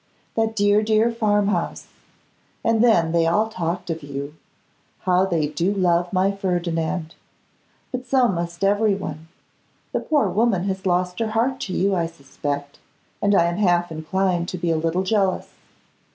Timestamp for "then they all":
2.83-3.49